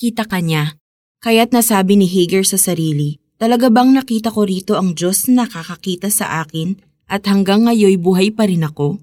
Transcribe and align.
Kita 0.00 0.24
ka 0.24 0.40
niya. 0.40 0.80
Kaya't 1.20 1.52
nasabi 1.52 1.92
ni 2.00 2.08
Hagar 2.08 2.40
sa 2.48 2.56
sarili, 2.56 3.20
talaga 3.36 3.68
bang 3.68 3.92
nakita 3.92 4.32
ko 4.32 4.48
rito 4.48 4.80
ang 4.80 4.96
Diyos 4.96 5.28
na 5.28 5.44
nakakakita 5.44 6.08
sa 6.08 6.40
akin 6.40 6.80
at 7.04 7.28
hanggang 7.28 7.68
ngayoy 7.68 8.00
buhay 8.00 8.32
pa 8.32 8.48
rin 8.48 8.64
ako? 8.64 8.96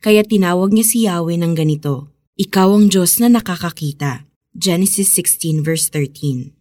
Kaya 0.00 0.24
tinawag 0.24 0.72
niya 0.72 0.86
si 0.88 1.04
Yahweh 1.04 1.36
ng 1.36 1.52
ganito, 1.52 2.08
Ikaw 2.40 2.64
ang 2.64 2.88
Diyos 2.88 3.20
na 3.20 3.28
nakakakita. 3.28 4.24
Genesis 4.56 5.12
16 5.12 5.60
verse 5.60 5.92
13 5.92 6.56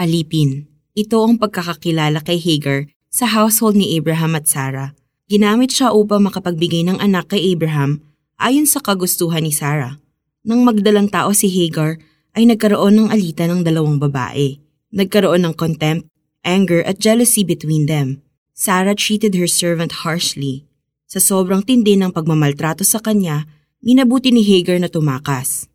Alipin, 0.00 0.64
ito 0.96 1.20
ang 1.20 1.36
pagkakakilala 1.36 2.24
kay 2.24 2.40
Hagar 2.40 2.88
sa 3.12 3.28
household 3.28 3.76
ni 3.76 3.92
Abraham 4.00 4.40
at 4.40 4.48
Sarah. 4.48 4.96
Ginamit 5.28 5.76
siya 5.76 5.92
upang 5.92 6.24
makapagbigay 6.24 6.80
ng 6.88 6.96
anak 6.96 7.36
kay 7.36 7.52
Abraham 7.52 8.00
ayon 8.40 8.64
sa 8.64 8.80
kagustuhan 8.80 9.44
ni 9.44 9.52
Sarah. 9.52 10.00
Nang 10.48 10.64
magdalang 10.64 11.12
tao 11.12 11.36
si 11.36 11.52
Hagar, 11.52 12.00
ay 12.36 12.48
nagkaroon 12.48 12.96
ng 12.96 13.08
alitan 13.08 13.48
ng 13.52 13.60
dalawang 13.64 13.96
babae. 13.96 14.60
Nagkaroon 14.92 15.44
ng 15.44 15.54
contempt, 15.56 16.08
anger 16.44 16.80
at 16.84 17.00
jealousy 17.00 17.44
between 17.44 17.84
them. 17.84 18.24
Sarah 18.56 18.96
treated 18.98 19.38
her 19.38 19.46
servant 19.46 20.02
harshly. 20.02 20.66
Sa 21.08 21.22
sobrang 21.22 21.62
tindi 21.64 21.96
ng 21.96 22.12
pagmamaltrato 22.12 22.84
sa 22.84 22.98
kanya, 23.00 23.46
minabuti 23.80 24.34
ni 24.34 24.42
Hagar 24.42 24.82
na 24.82 24.90
tumakas. 24.90 25.70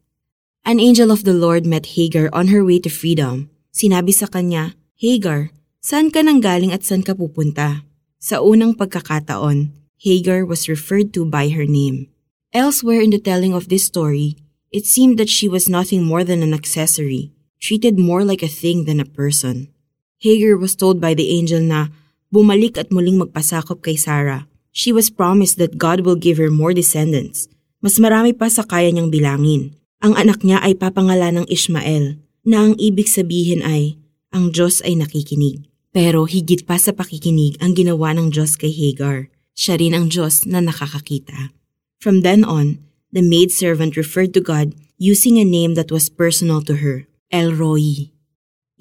An 0.68 0.80
angel 0.80 1.10
of 1.10 1.24
the 1.24 1.34
Lord 1.36 1.63
met 1.63 1.96
Hagar 1.96 2.27
on 2.36 2.52
her 2.52 2.63
way 2.63 2.77
to 2.84 2.91
freedom. 2.91 3.49
Sinabi 3.74 4.12
sa 4.12 4.27
kanya, 4.27 4.77
Hagar, 4.99 5.49
saan 5.82 6.12
ka 6.12 6.22
nang 6.22 6.40
galing 6.44 6.72
at 6.72 6.85
saan 6.85 7.02
ka 7.02 7.18
pupunta? 7.18 7.88
Sa 8.20 8.40
unang 8.40 8.76
pagkakataon, 8.76 9.76
Hagar 10.04 10.44
was 10.44 10.68
referred 10.68 11.16
to 11.16 11.24
by 11.24 11.52
her 11.52 11.68
name. 11.68 12.12
Elsewhere 12.52 12.99
in 12.99 13.10
the 13.10 13.20
telling 13.20 13.55
of 13.55 13.72
this 13.72 13.88
story, 13.88 14.43
it 14.73 14.90
seemed 14.90 15.22
that 15.22 15.30
she 15.30 15.45
was 15.45 15.70
nothing 15.70 16.02
more 16.02 16.26
than 16.26 16.41
an 16.41 16.52
accessory, 16.52 17.32
treated 17.62 18.02
more 18.02 18.26
like 18.26 18.41
a 18.41 18.50
thing 18.50 18.90
than 18.90 18.99
a 18.99 19.08
person. 19.08 19.70
Hagar 20.18 20.58
was 20.58 20.73
told 20.73 20.98
by 20.98 21.13
the 21.13 21.29
angel 21.29 21.62
na 21.62 21.93
bumalik 22.34 22.82
at 22.82 22.90
muling 22.90 23.21
magpasakop 23.21 23.85
kay 23.85 23.94
Sarah. 23.94 24.49
She 24.74 24.90
was 24.90 25.13
promised 25.13 25.62
that 25.62 25.77
God 25.77 26.01
will 26.01 26.18
give 26.18 26.41
her 26.41 26.49
more 26.49 26.74
descendants. 26.74 27.46
Mas 27.85 28.01
marami 28.01 28.34
pa 28.34 28.49
sa 28.49 28.66
kaya 28.66 28.90
niyang 28.90 29.13
bilangin. 29.13 29.77
Ang 30.01 30.18
anak 30.18 30.41
niya 30.41 30.57
ay 30.66 30.74
papangalan 30.74 31.44
ng 31.44 31.48
Ishmael, 31.48 32.18
na 32.41 32.66
ang 32.66 32.74
ibig 32.82 33.05
sabihin 33.05 33.62
ay, 33.62 34.01
ang 34.34 34.49
Diyos 34.49 34.82
ay 34.82 34.98
nakikinig. 34.98 35.70
Pero 35.94 36.26
higit 36.26 36.66
pa 36.66 36.82
sa 36.82 36.90
pakikinig 36.90 37.62
ang 37.62 37.77
ginawa 37.77 38.18
ng 38.18 38.34
Diyos 38.34 38.57
kay 38.57 38.74
Hagar. 38.74 39.29
Siya 39.54 39.77
rin 39.77 39.94
ang 39.94 40.10
Diyos 40.10 40.49
na 40.49 40.57
nakakakita. 40.57 41.54
From 42.01 42.26
then 42.26 42.41
on, 42.41 42.82
the 43.14 43.22
maidservant 43.22 43.96
referred 43.96 44.34
to 44.34 44.42
God 44.42 44.74
using 44.98 45.38
a 45.38 45.46
name 45.46 45.78
that 45.78 45.94
was 45.94 46.10
personal 46.10 46.66
to 46.66 46.82
her, 46.82 47.06
El 47.30 47.54
Roi. 47.54 48.10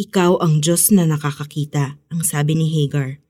Ikaw 0.00 0.40
ang 0.40 0.64
Diyos 0.64 0.88
na 0.88 1.04
nakakakita, 1.04 2.00
ang 2.08 2.24
sabi 2.24 2.56
ni 2.56 2.72
Hagar. 2.72 3.20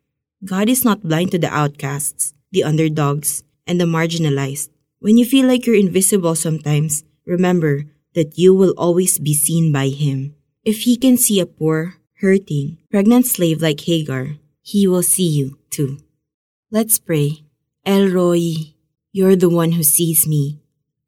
God 0.47 0.71
is 0.71 0.87
not 0.87 1.03
blind 1.03 1.35
to 1.35 1.43
the 1.43 1.51
outcasts, 1.51 2.39
the 2.55 2.63
underdogs, 2.63 3.43
and 3.67 3.83
the 3.83 3.85
marginalized. 3.85 4.71
When 5.03 5.19
you 5.19 5.27
feel 5.27 5.51
like 5.51 5.67
you're 5.67 5.75
invisible 5.75 6.39
sometimes, 6.39 7.03
remember 7.27 7.91
that 8.15 8.39
you 8.39 8.55
will 8.55 8.75
always 8.79 9.19
be 9.19 9.35
seen 9.35 9.75
by 9.75 9.91
Him. 9.91 10.39
If 10.63 10.87
He 10.87 10.95
can 10.95 11.19
see 11.19 11.43
a 11.43 11.51
poor, 11.51 11.99
hurting, 12.23 12.79
pregnant 12.91 13.27
slave 13.27 13.59
like 13.59 13.83
Hagar, 13.83 14.39
He 14.63 14.87
will 14.87 15.03
see 15.03 15.27
you 15.27 15.59
too. 15.71 15.99
Let's 16.71 17.03
pray. 17.03 17.43
El 17.83 18.07
Roi, 18.15 18.79
you're 19.11 19.35
the 19.35 19.51
one 19.51 19.75
who 19.75 19.83
sees 19.83 20.31
me. 20.31 20.62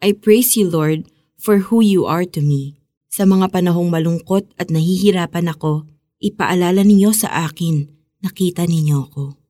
I 0.05 0.12
praise 0.12 0.52
you, 0.52 0.69
Lord, 0.69 1.08
for 1.41 1.72
who 1.72 1.80
you 1.80 2.05
are 2.05 2.28
to 2.28 2.44
me. 2.44 2.77
Sa 3.08 3.24
mga 3.24 3.48
panahong 3.48 3.88
malungkot 3.88 4.44
at 4.60 4.69
nahihirapan 4.69 5.48
ako, 5.48 5.88
ipaalala 6.20 6.84
ninyo 6.84 7.08
sa 7.16 7.48
akin, 7.48 7.88
nakita 8.20 8.69
ninyo 8.69 9.08
ako. 9.08 9.41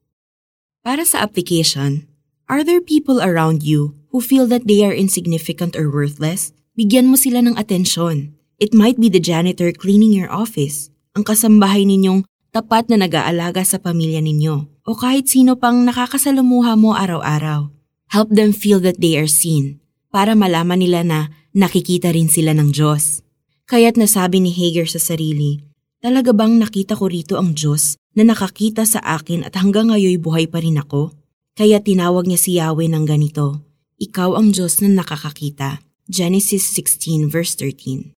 Para 0.86 1.02
sa 1.02 1.27
application, 1.27 2.06
are 2.47 2.62
there 2.62 2.78
people 2.78 3.19
around 3.19 3.66
you 3.66 3.98
who 4.15 4.22
feel 4.22 4.47
that 4.47 4.70
they 4.70 4.87
are 4.87 4.94
insignificant 4.94 5.75
or 5.75 5.91
worthless? 5.91 6.54
Bigyan 6.78 7.10
mo 7.10 7.19
sila 7.19 7.42
ng 7.42 7.59
atensyon. 7.59 8.38
It 8.62 8.71
might 8.71 9.03
be 9.03 9.10
the 9.10 9.19
janitor 9.19 9.75
cleaning 9.75 10.15
your 10.15 10.31
office, 10.31 10.94
ang 11.19 11.26
kasambahay 11.26 11.82
ninyong 11.82 12.31
tapat 12.54 12.86
na 12.86 13.03
nag-aalaga 13.03 13.66
sa 13.66 13.82
pamilya 13.82 14.22
ninyo, 14.22 14.71
o 14.86 14.91
kahit 14.94 15.26
sino 15.26 15.59
pang 15.59 15.82
nakakasalamuha 15.82 16.78
mo 16.78 16.94
araw-araw. 16.94 17.75
Help 18.15 18.31
them 18.31 18.54
feel 18.54 18.78
that 18.78 19.03
they 19.03 19.19
are 19.19 19.26
seen, 19.26 19.82
para 20.14 20.38
malaman 20.38 20.78
nila 20.78 21.02
na 21.02 21.34
nakikita 21.50 22.14
rin 22.14 22.30
sila 22.30 22.54
ng 22.54 22.70
Diyos. 22.70 23.26
Kaya't 23.66 23.98
nasabi 23.98 24.38
ni 24.38 24.54
Hagar 24.54 24.86
sa 24.86 25.02
sarili, 25.02 25.66
Talaga 26.04 26.36
bang 26.36 26.60
nakita 26.60 27.00
ko 27.00 27.08
rito 27.08 27.41
ang 27.41 27.56
Diyos 27.56 27.97
na 28.12 28.28
nakakita 28.28 28.84
sa 28.84 29.00
akin 29.00 29.41
at 29.41 29.56
hanggang 29.56 29.88
ngayon 29.88 30.20
buhay 30.20 30.44
pa 30.44 30.60
rin 30.60 30.76
ako? 30.76 31.16
Kaya 31.56 31.80
tinawag 31.80 32.28
niya 32.28 32.36
si 32.36 32.60
Yahweh 32.60 32.92
ng 32.92 33.08
ganito, 33.08 33.64
Ikaw 33.97 34.36
ang 34.36 34.53
Diyos 34.53 34.84
na 34.84 34.92
nakakakita. 34.92 35.80
Genesis 36.04 36.69
16 36.76 37.32
verse 37.32 37.56
13 37.56 38.12